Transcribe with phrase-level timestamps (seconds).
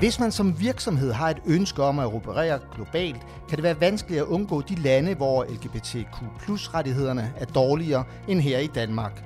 [0.00, 4.20] Hvis man som virksomhed har et ønske om at operere globalt, kan det være vanskeligt
[4.20, 9.24] at undgå de lande, hvor LGBTQ rettighederne er dårligere end her i Danmark.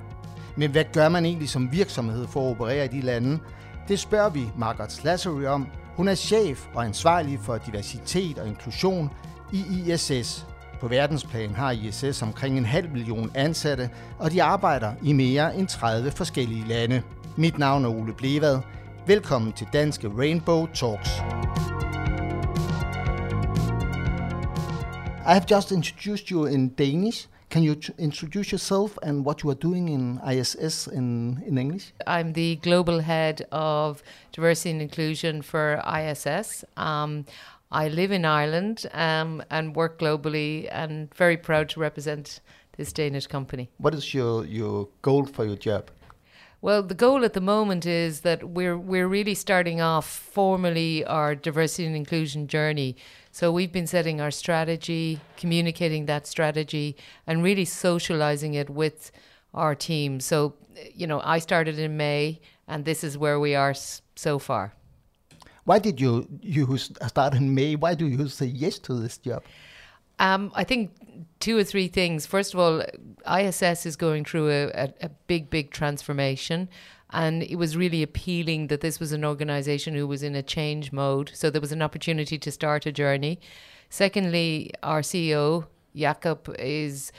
[0.55, 3.39] Men hvad gør man egentlig som virksomhed for at operere i de lande?
[3.87, 5.67] Det spørger vi Margaret Slassery om.
[5.95, 9.09] Hun er chef og ansvarlig for diversitet og inklusion
[9.51, 10.45] i ISS.
[10.81, 15.67] På verdensplan har ISS omkring en halv million ansatte, og de arbejder i mere end
[15.67, 17.01] 30 forskellige lande.
[17.35, 18.59] Mit navn er Ole Blevad.
[19.07, 21.09] Velkommen til Danske Rainbow Talks.
[25.27, 27.27] I have just introduced you in Danish.
[27.51, 31.93] Can you introduce yourself and what you are doing in ISS in, in English?
[32.07, 34.01] I'm the global head of
[34.35, 36.65] diversity and inclusion for ISS.
[36.75, 37.25] Um,
[37.71, 42.41] I live in Ireland um, and work globally, and very proud to represent
[42.77, 43.69] this Danish company.
[43.77, 45.91] What is your, your goal for your job?
[46.65, 51.35] Well, the goal at the moment is that we're we're really starting off formally our
[51.35, 52.95] diversity and inclusion journey.
[53.31, 59.11] So we've been setting our strategy, communicating that strategy, and really socializing it with
[59.53, 60.19] our team.
[60.19, 60.55] So,
[60.91, 63.75] you know, I started in May, and this is where we are
[64.15, 64.73] so far.
[65.65, 67.75] Why did you you start in May?
[67.75, 69.43] Why do you say yes to this job?
[70.19, 70.91] Um, I think
[71.39, 72.25] two or three things.
[72.25, 72.83] First of all,
[73.31, 76.69] ISS is going through a, a, a, big, big transformation.
[77.11, 80.91] And it was really appealing that this was an organization who was in a change
[80.91, 81.31] mode.
[81.33, 83.39] So there was an opportunity to start a journey.
[83.89, 87.11] Secondly, our CEO, Jakob, is,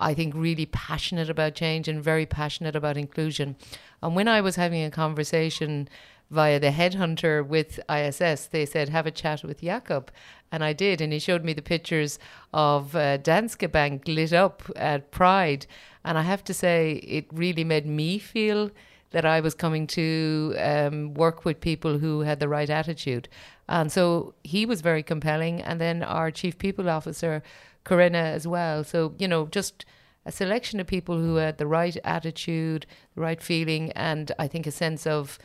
[0.00, 3.56] I think, really passionate about change and very passionate about inclusion.
[4.02, 5.88] And when I was having a conversation
[6.30, 10.10] via the headhunter with ISS, they said, have a chat with Jakob.
[10.50, 11.00] And I did.
[11.00, 12.18] And he showed me the pictures
[12.52, 15.66] of uh, Danske Bank lit up at Pride.
[16.04, 18.70] And I have to say, it really made me feel
[19.10, 23.28] that I was coming to um, work with people who had the right attitude.
[23.68, 25.62] And so he was very compelling.
[25.62, 27.42] And then our chief people officer,
[27.84, 28.82] Corinna, as well.
[28.82, 29.84] So, you know, just
[30.26, 34.66] a selection of people who had the right attitude, the right feeling, and I think
[34.66, 35.38] a sense of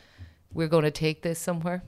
[0.52, 1.82] we're going to take this somewhere.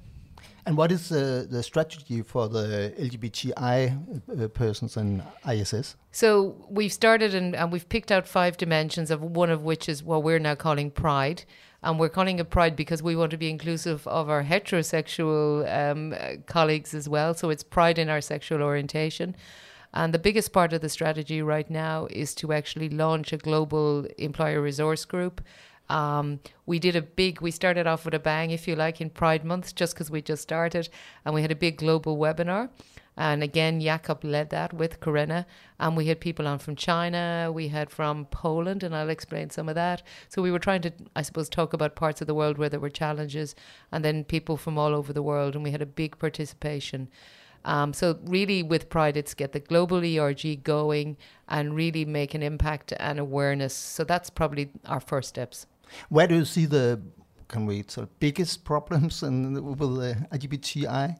[0.65, 5.97] And what is the, the strategy for the LGBTI uh, persons in ISS?
[6.13, 10.05] So we've started and, and we've picked out five dimensions, of one of which is
[10.05, 11.45] what we're now calling pride.
[11.83, 16.15] And we're calling it pride because we want to be inclusive of our heterosexual um,
[16.47, 17.35] colleagues as well.
[17.35, 19.35] So it's pride in our sexual orientation.
[19.93, 24.07] And the biggest part of the strategy right now is to actually launch a global
[24.17, 25.43] employer resource group
[25.93, 29.11] um, we did a big, we started off with a bang, if you like, in
[29.11, 30.89] Pride Month, just because we just started.
[31.25, 32.71] And we had a big global webinar.
[33.15, 35.47] And again, Jakob led that with Corinna.
[35.79, 39.69] And we had people on from China, we had from Poland, and I'll explain some
[39.69, 40.03] of that.
[40.31, 42.81] So we were trying to, I suppose, talk about parts of the world where there
[42.81, 43.55] were challenges,
[43.91, 45.55] and then people from all over the world.
[45.55, 47.09] And we had a big participation.
[47.67, 52.43] Um, so really, with Pride, it's get the global ERG going and really make an
[52.43, 53.75] impact and awareness.
[53.75, 55.67] So that's probably our first steps.
[56.09, 57.03] Where do you see the
[57.49, 61.17] can we sort of biggest problems in, with the LGBTI?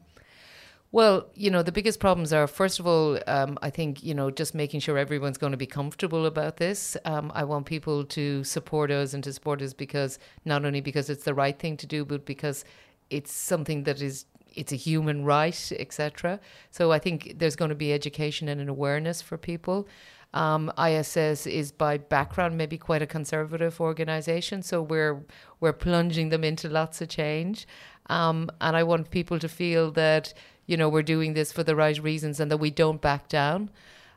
[0.91, 4.29] Well, you know, the biggest problems are, first of all, um, I think, you know,
[4.29, 6.95] just making sure everyone's going to be comfortable about this.
[7.03, 11.09] Um, I want people to support us and to support us because not only because
[11.09, 12.63] it's the right thing to do, but because
[13.09, 14.25] it's something that is
[14.55, 16.39] it's a human right, etc.
[16.69, 19.87] So I think there's going to be education and an awareness for people.
[20.33, 25.23] Um, ISS is by background maybe quite a conservative organization, so we're
[25.59, 27.67] we're plunging them into lots of change,
[28.07, 30.33] um, and I want people to feel that
[30.65, 33.69] you know we're doing this for the right reasons and that we don't back down.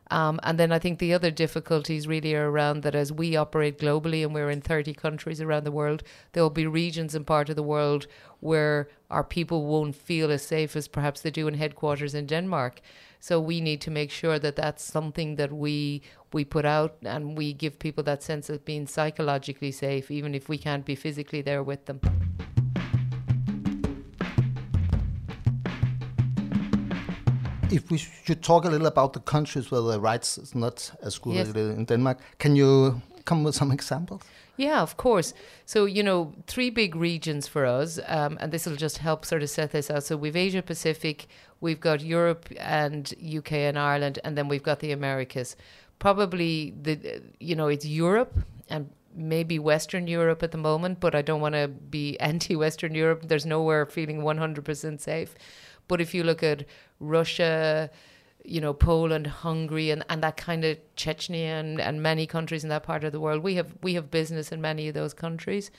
[0.09, 3.79] Um, and then I think the other difficulties really are around that as we operate
[3.79, 7.49] globally and we're in 30 countries around the world, there will be regions and part
[7.49, 8.07] of the world
[8.39, 12.81] where our people won't feel as safe as perhaps they do in headquarters in Denmark.
[13.19, 16.03] So we need to make sure that that's something that we
[16.33, 20.49] we put out and we give people that sense of being psychologically safe, even if
[20.49, 22.01] we can't be physically there with them.
[27.71, 31.17] If we should talk a little about the countries where the rights is not as
[31.17, 31.49] good yes.
[31.49, 34.21] as in Denmark, can you come with some examples?
[34.57, 35.33] Yeah, of course.
[35.65, 39.43] So, you know, three big regions for us, um, and this will just help sort
[39.43, 40.03] of set this out.
[40.03, 41.27] So, we've Asia Pacific,
[41.61, 45.55] we've got Europe and UK and Ireland, and then we've got the Americas.
[45.99, 48.33] Probably the, you know, it's Europe
[48.69, 52.95] and maybe Western Europe at the moment, but I don't want to be anti Western
[52.95, 53.27] Europe.
[53.27, 55.35] There's nowhere feeling 100% safe.
[55.87, 56.65] But if you look at
[56.99, 57.89] Russia,
[58.43, 62.69] you know, Poland, Hungary, and, and that kind of Chechnya and, and many countries in
[62.69, 63.43] that part of the world.
[63.43, 65.69] We have we have business in many of those countries,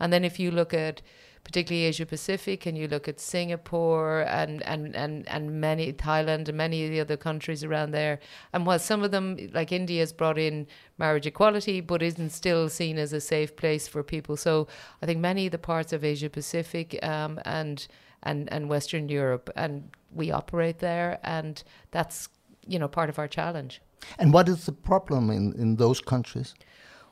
[0.00, 1.02] And then if you look at
[1.44, 6.58] particularly Asia Pacific, and you look at Singapore and, and, and, and many Thailand and
[6.58, 8.18] many of the other countries around there.
[8.52, 10.66] And while some of them, like India, has brought in
[10.98, 14.36] marriage equality, but isn't still seen as a safe place for people.
[14.36, 14.68] So
[15.00, 17.86] I think many of the parts of Asia Pacific um, and
[18.28, 22.28] and and Western Europe, and we operate there, and that's
[22.66, 23.80] you know part of our challenge.
[24.18, 26.54] And what is the problem in, in those countries?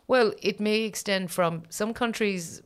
[0.09, 2.63] Well, it may extend from some countries.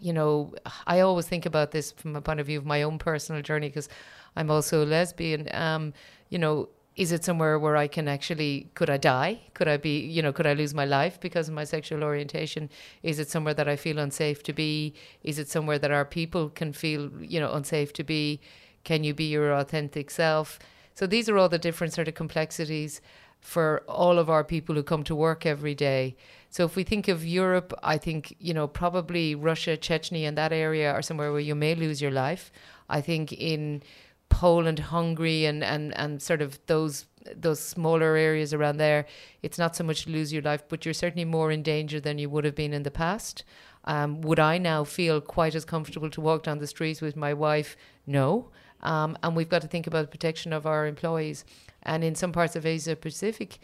[0.00, 0.54] You know,
[0.86, 3.68] I always think about this from a point of view of my own personal journey
[3.68, 3.88] because
[4.34, 5.48] I'm also a lesbian.
[5.52, 5.92] Um,
[6.30, 6.70] you know,
[7.00, 9.40] is it somewhere where I can actually could I die?
[9.54, 12.68] Could I be you know could I lose my life because of my sexual orientation?
[13.02, 14.92] Is it somewhere that I feel unsafe to be?
[15.22, 18.42] Is it somewhere that our people can feel you know unsafe to be?
[18.84, 20.58] Can you be your authentic self?
[20.94, 23.00] So these are all the different sort of complexities
[23.40, 26.16] for all of our people who come to work every day.
[26.50, 30.52] So if we think of Europe, I think, you know, probably Russia, Chechnya, and that
[30.52, 32.52] area are somewhere where you may lose your life.
[32.90, 33.82] I think in
[34.30, 37.06] Poland, Hungary, and, and, and sort of those
[37.36, 39.04] those smaller areas around there,
[39.42, 42.18] it's not so much to lose your life, but you're certainly more in danger than
[42.18, 43.44] you would have been in the past.
[43.84, 47.34] Um, would I now feel quite as comfortable to walk down the streets with my
[47.34, 47.76] wife?
[48.06, 48.48] No.
[48.82, 51.44] Um, and we've got to think about the protection of our employees.
[51.82, 53.58] And in some parts of Asia Pacific,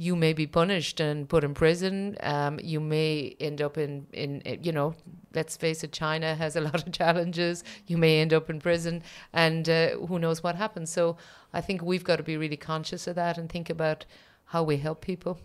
[0.00, 2.16] you may be punished and put in prison.
[2.20, 4.94] Um, you may end up in, in, you know,
[5.34, 7.64] let's face it, China has a lot of challenges.
[7.88, 9.02] You may end up in prison,
[9.32, 10.90] and uh, who knows what happens.
[10.90, 11.16] So
[11.52, 14.06] I think we've got to be really conscious of that and think about
[14.44, 15.40] how we help people.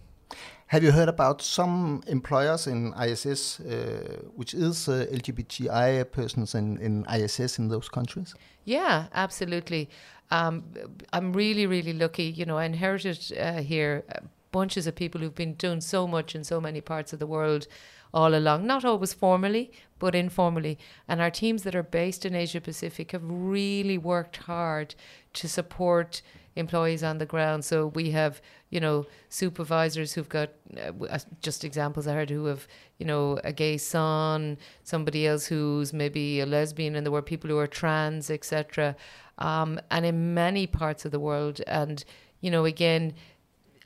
[0.67, 6.77] Have you heard about some employers in ISS, uh, which is uh, LGBTI persons in,
[6.77, 8.35] in ISS in those countries?
[8.65, 9.89] Yeah, absolutely.
[10.31, 10.63] Um,
[11.11, 12.23] I'm really, really lucky.
[12.23, 14.21] You know, I inherited uh, here uh,
[14.53, 17.67] bunches of people who've been doing so much in so many parts of the world
[18.13, 20.77] all along, not always formally, but informally.
[21.07, 24.93] And our teams that are based in Asia Pacific have really worked hard
[25.33, 26.21] to support
[26.55, 27.65] employees on the ground.
[27.65, 28.39] So we have,
[28.69, 32.67] you know, supervisors who've got uh, just examples I heard who have,
[32.99, 37.49] you know, a gay son, somebody else who's maybe a lesbian, and there were people
[37.49, 38.95] who are trans, etc.
[39.39, 42.05] Um, and in many parts of the world, and
[42.41, 43.13] you know, again,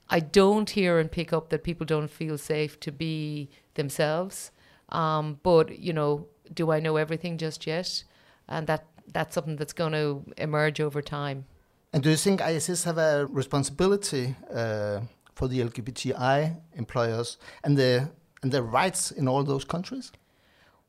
[0.09, 4.51] I don't hear and pick up that people don't feel safe to be themselves.
[4.89, 8.03] Um, but you know, do I know everything just yet?
[8.47, 11.45] And that that's something that's going to emerge over time.
[11.93, 15.01] And do you think ISS have a responsibility uh,
[15.33, 18.09] for the LGBTI employers and the
[18.43, 20.11] and their rights in all those countries?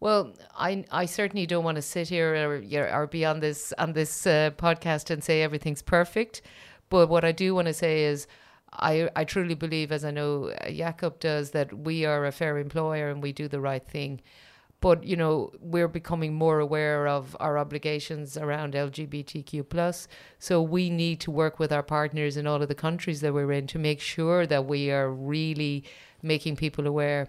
[0.00, 3.92] Well, I I certainly don't want to sit here or, or be on this on
[3.92, 6.42] this uh, podcast and say everything's perfect,
[6.88, 8.26] but what I do want to say is.
[8.72, 13.08] I, I truly believe, as I know Jakob does, that we are a fair employer
[13.08, 14.20] and we do the right thing.
[14.80, 20.06] But you know we're becoming more aware of our obligations around LGBTQ plus.
[20.38, 23.50] So we need to work with our partners in all of the countries that we're
[23.50, 25.82] in to make sure that we are really
[26.22, 27.28] making people aware.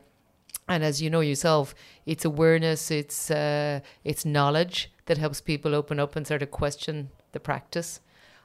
[0.68, 1.74] And as you know yourself
[2.06, 7.10] it's awareness it's uh, it's knowledge that helps people open up and sort of question
[7.32, 8.00] the practice.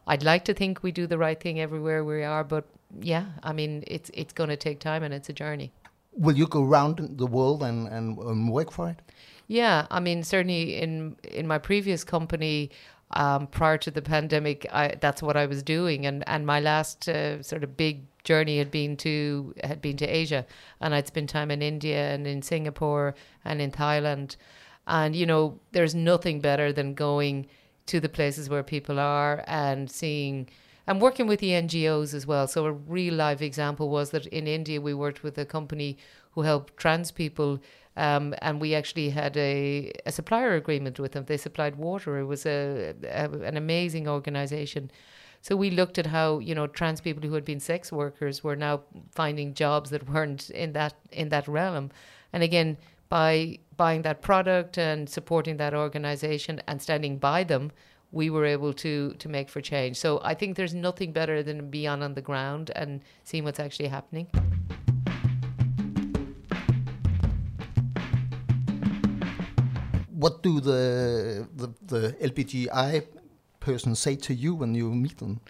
[0.07, 2.65] I'd like to think we do the right thing everywhere we are but
[3.01, 5.73] yeah I mean it's it's going to take time and it's a journey.
[6.17, 9.03] Will you go around the world and, and, and work for it?
[9.49, 12.71] Yeah, I mean, certainly in in my previous company,
[13.11, 17.09] um, prior to the pandemic, I, that's what I was doing, and and my last
[17.09, 20.47] uh, sort of big journey had been to had been to Asia,
[20.81, 24.37] and I'd spent time in India and in Singapore and in Thailand,
[24.87, 27.47] and you know, there's nothing better than going
[27.87, 30.49] to the places where people are and seeing
[30.87, 32.47] and working with the NGOs as well.
[32.47, 35.97] So a real live example was that in India we worked with a company
[36.33, 37.61] who helped trans people.
[37.97, 41.27] Um, and we actually had a, a supplier agreement with them.
[41.27, 42.19] They supplied water.
[42.19, 44.91] It was a, a an amazing organization.
[45.43, 48.57] So we looked at how you know trans people who had been sex workers were
[48.57, 48.81] now
[49.13, 51.93] finding jobs that weren't in that in that realm,
[52.33, 57.71] and again by buying that product and supporting that organization and standing by them,
[58.15, 59.97] we were able to to make for change.
[59.97, 63.61] So I think there's nothing better than being on, on the ground and seeing what's
[63.61, 64.27] actually happening.
[70.13, 73.05] What do the the, the LGBTI
[73.61, 75.41] persons say to you when you meet them?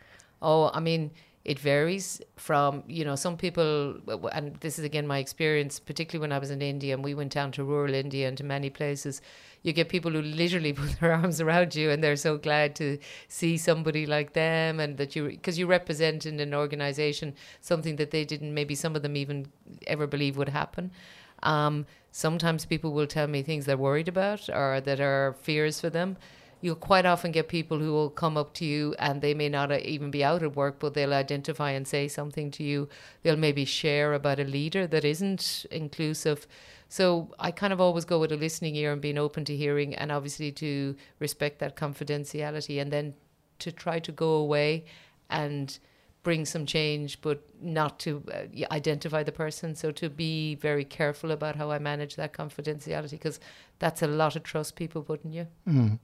[0.40, 1.10] Oh, I mean,
[1.44, 3.96] it varies from you know some people
[4.32, 7.32] and this is again my experience particularly when i was in india and we went
[7.32, 9.20] down to rural india and to many places
[9.62, 12.98] you get people who literally put their arms around you and they're so glad to
[13.28, 18.10] see somebody like them and that you because you represent in an organization something that
[18.10, 19.46] they didn't maybe some of them even
[19.86, 20.90] ever believe would happen
[21.42, 21.84] um,
[22.16, 26.16] Sometimes people will tell me things they're worried about or that are fears for them.
[26.64, 29.70] You'll quite often get people who will come up to you and they may not
[29.70, 32.88] uh, even be out at work, but they'll identify and say something to you.
[33.22, 36.46] They'll maybe share about a leader that isn't inclusive.
[36.88, 39.94] So I kind of always go with a listening ear and being open to hearing,
[39.94, 43.12] and obviously to respect that confidentiality, and then
[43.58, 44.86] to try to go away
[45.28, 45.78] and
[46.22, 49.74] bring some change, but not to uh, identify the person.
[49.74, 53.38] So to be very careful about how I manage that confidentiality, because
[53.80, 55.46] that's a lot of trust people put in you.
[55.68, 55.98] Mm.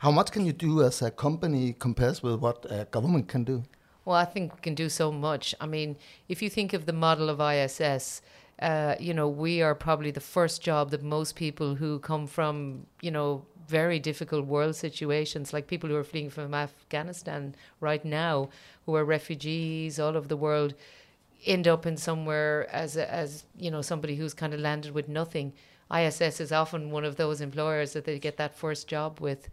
[0.00, 3.64] How much can you do as a company compares with what a government can do?
[4.04, 5.54] Well, I think we can do so much.
[5.60, 5.96] I mean,
[6.28, 8.20] if you think of the model of ISS,
[8.60, 12.86] uh, you know, we are probably the first job that most people who come from,
[13.00, 18.48] you know, very difficult world situations, like people who are fleeing from Afghanistan right now,
[18.86, 20.74] who are refugees all over the world,
[21.44, 25.08] end up in somewhere as a, as you know somebody who's kind of landed with
[25.08, 25.52] nothing.
[25.92, 29.48] ISS is often one of those employers that they get that first job with.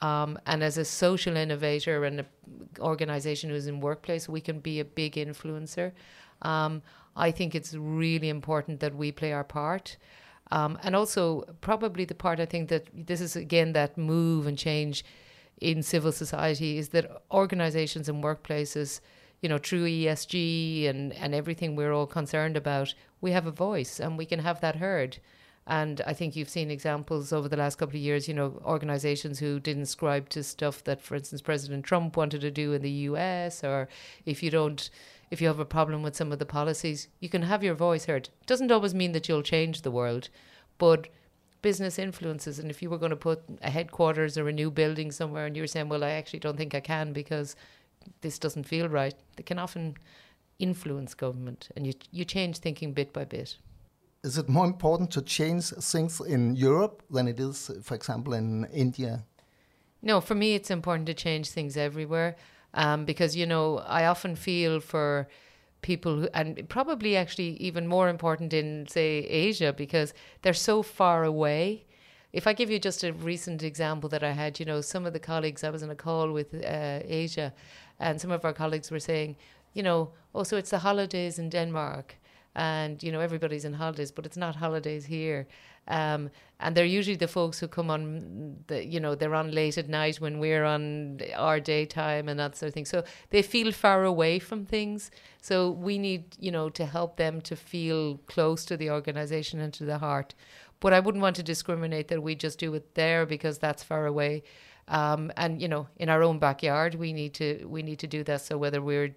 [0.00, 2.26] Um, and as a social innovator and an
[2.78, 5.92] organization who's in workplace, we can be a big influencer.
[6.42, 6.82] Um,
[7.16, 9.96] I think it's really important that we play our part.
[10.52, 14.58] Um, and also, probably the part I think that this is again that move and
[14.58, 15.04] change
[15.60, 19.00] in civil society is that organizations and workplaces,
[19.42, 24.00] you know, through ESG and, and everything we're all concerned about, we have a voice
[24.00, 25.18] and we can have that heard.
[25.66, 29.38] And I think you've seen examples over the last couple of years, you know, organizations
[29.38, 32.90] who didn't subscribe to stuff that, for instance, President Trump wanted to do in the
[32.90, 33.88] US, or
[34.26, 34.90] if you don't,
[35.30, 38.06] if you have a problem with some of the policies, you can have your voice
[38.06, 38.30] heard.
[38.46, 40.28] Doesn't always mean that you'll change the world,
[40.78, 41.08] but
[41.62, 42.58] business influences.
[42.58, 45.56] And if you were going to put a headquarters or a new building somewhere and
[45.56, 47.54] you were saying, well, I actually don't think I can because
[48.22, 49.96] this doesn't feel right, they can often
[50.58, 53.56] influence government and you, you change thinking bit by bit.
[54.22, 58.66] Is it more important to change things in Europe than it is, for example, in
[58.66, 59.24] India?
[60.02, 62.36] No, for me, it's important to change things everywhere
[62.74, 65.26] um, because, you know, I often feel for
[65.80, 70.12] people who, and probably actually even more important in, say, Asia, because
[70.42, 71.86] they're so far away.
[72.32, 75.14] If I give you just a recent example that I had, you know, some of
[75.14, 77.54] the colleagues, I was on a call with uh, Asia,
[77.98, 79.36] and some of our colleagues were saying,
[79.72, 82.16] you know, oh, so it's the holidays in Denmark
[82.54, 85.46] and you know everybody's in holidays, but it's not holidays here.
[85.88, 86.30] Um,
[86.60, 89.88] and they're usually the folks who come on the you know they're on late at
[89.88, 92.84] night when we're on our daytime and that sort of thing.
[92.84, 95.10] So they feel far away from things.
[95.40, 99.72] So we need you know to help them to feel close to the organisation and
[99.74, 100.34] to the heart.
[100.80, 104.06] But I wouldn't want to discriminate that we just do it there because that's far
[104.06, 104.42] away.
[104.88, 108.24] Um, and you know, in our own backyard, we need to we need to do
[108.24, 108.42] that.
[108.42, 109.14] So whether we're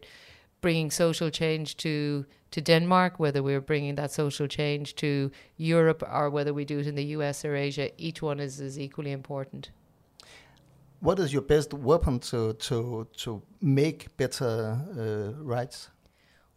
[0.61, 6.29] bringing social change to to Denmark, whether we're bringing that social change to Europe, or
[6.29, 9.71] whether we do it in the US or Asia, each one is, is equally important.
[10.99, 15.89] What is your best weapon to to to make better uh, rights?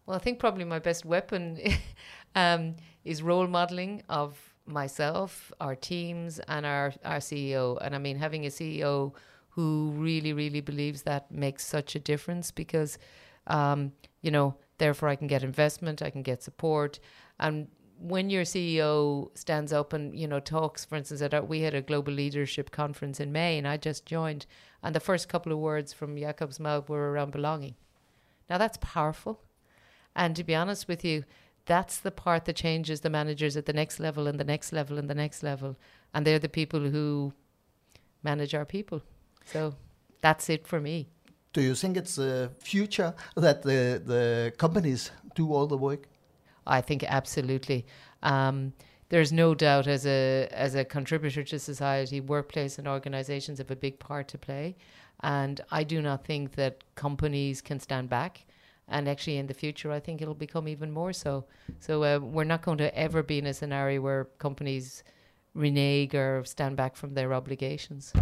[0.05, 1.59] Well, I think probably my best weapon
[2.35, 7.79] um, is role modeling of myself, our teams, and our our CEO.
[7.81, 9.13] And I mean, having a CEO
[9.57, 12.99] who really, really believes that makes such a difference because,
[13.47, 16.99] um, you know, Therefore, I can get investment, I can get support.
[17.39, 17.69] And
[17.99, 21.75] when your CEO stands up and you know talks, for instance, at our, we had
[21.75, 24.47] a global leadership conference in May, and I just joined,
[24.83, 27.75] and the first couple of words from Jakob's mouth were around belonging.
[28.51, 29.41] Now that's powerful,
[30.15, 31.25] and to be honest with you,
[31.65, 34.99] that's the part that changes the managers at the next level and the next level
[34.99, 35.77] and the next level,
[36.15, 37.33] and they're the people who
[38.23, 39.03] manage our people.
[39.47, 39.75] So
[40.21, 41.09] that's it for me.
[41.57, 46.07] Do you think it's the future that the, the companies do all the work?
[46.67, 47.87] I think absolutely.
[48.23, 48.75] Um,
[49.09, 53.77] there's no doubt as a as a contributor to society, workplace and organisations have a
[53.77, 54.77] big part to play,
[55.23, 58.45] and I do not think that companies can stand back.
[58.89, 61.47] And actually, in the future, I think it'll become even more so.
[61.81, 65.03] So uh, we're not going to ever be in a scenario where companies
[65.55, 68.13] renege or stand back from their obligations.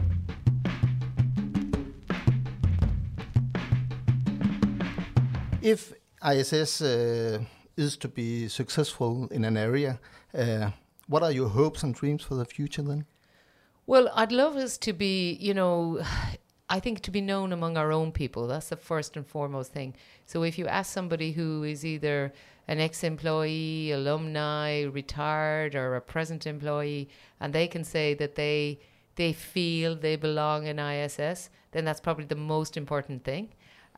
[5.64, 7.42] If ISS uh,
[7.74, 9.98] is to be successful in an area,
[10.34, 10.72] uh,
[11.08, 13.06] what are your hopes and dreams for the future then?
[13.86, 16.02] Well, I'd love us to be, you know,
[16.68, 18.46] I think to be known among our own people.
[18.46, 19.94] That's the first and foremost thing.
[20.26, 22.34] So if you ask somebody who is either
[22.68, 27.08] an ex employee, alumni, retired, or a present employee,
[27.40, 28.80] and they can say that they
[29.16, 33.48] they feel they belong in ISS, then that's probably the most important thing.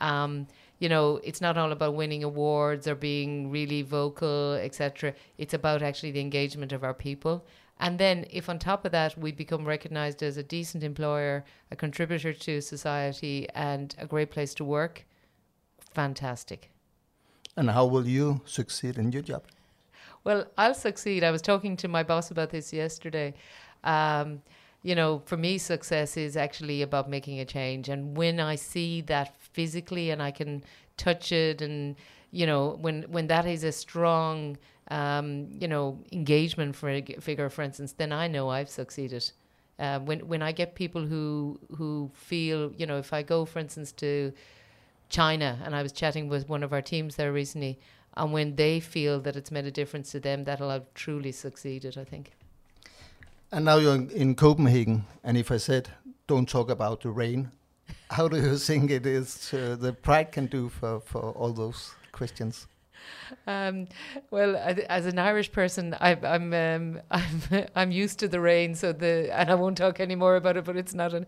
[0.00, 0.46] Um,
[0.78, 5.14] you know, it's not all about winning awards or being really vocal, etc.
[5.38, 7.46] It's about actually the engagement of our people.
[7.78, 11.76] And then, if on top of that we become recognized as a decent employer, a
[11.76, 15.04] contributor to society, and a great place to work,
[15.92, 16.70] fantastic.
[17.56, 19.44] And how will you succeed in your job?
[20.24, 21.22] Well, I'll succeed.
[21.22, 23.34] I was talking to my boss about this yesterday.
[23.84, 24.42] Um,
[24.82, 27.88] you know, for me, success is actually about making a change.
[27.88, 30.52] And when I see that physically and I can
[30.96, 31.96] touch it, and,
[32.38, 34.58] you know, when, when that is a strong
[34.88, 39.32] um, you know, engagement for a figure, for instance, then I know I've succeeded.
[39.78, 43.58] Uh, when when I get people who who feel, you know, if I go, for
[43.58, 44.32] instance, to
[45.08, 47.78] China, and I was chatting with one of our teams there recently,
[48.14, 51.98] and when they feel that it's made a difference to them, that'll have truly succeeded.
[51.98, 52.32] I think.
[53.52, 55.88] And now you're in, in Copenhagen, and if I said,
[56.26, 57.50] "Don't talk about the rain,"
[58.10, 61.94] how do you think it is uh, the pride can do for for all those
[62.12, 62.66] questions?
[63.46, 63.86] Um,
[64.30, 67.42] well, as an Irish person, I, I'm um, I'm
[67.74, 70.64] I'm used to the rain, so the and I won't talk any more about it.
[70.64, 71.26] But it's not an.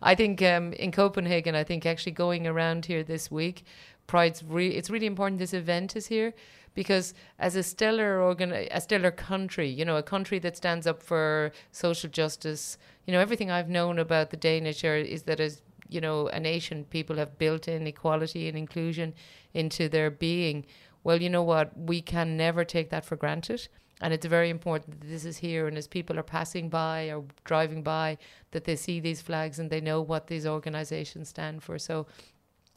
[0.00, 3.64] I think um, in Copenhagen, I think actually going around here this week,
[4.06, 5.38] Pride's re- it's really important.
[5.38, 6.34] This event is here
[6.74, 11.02] because as a stellar organ, a stellar country, you know, a country that stands up
[11.02, 12.78] for social justice.
[13.06, 15.62] You know, everything I've known about the Danish is that as
[15.92, 19.14] you know, a nation, people have built in equality and inclusion
[19.52, 20.64] into their being
[21.04, 21.76] well, you know what?
[21.76, 23.68] We can never take that for granted.
[24.00, 25.68] And it's very important that this is here.
[25.68, 28.18] And as people are passing by or driving by,
[28.50, 31.78] that they see these flags and they know what these organizations stand for.
[31.78, 32.06] So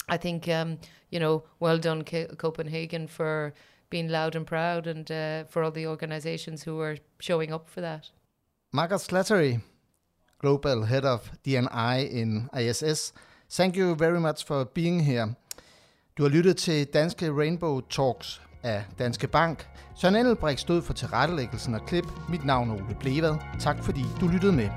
[0.07, 0.77] I think, um,
[1.09, 3.53] you know, well done, Copenhagen, for
[3.89, 7.81] being loud and proud and uh, for all the organizations who are showing up for
[7.81, 8.09] that.
[8.71, 9.61] Margaret Slattery,
[10.41, 13.13] Global Head of DNI in ISS,
[13.51, 15.33] thank you very much for being here.
[16.17, 19.67] Du har lyttet til Danske Rainbow Talks af Danske Bank.
[19.95, 22.05] Søren Engelbrecht stod for tilrettelæggelsen og klip.
[22.29, 23.35] Mit navn er Ole Blevad.
[23.59, 24.69] Tak fordi du lyttede med.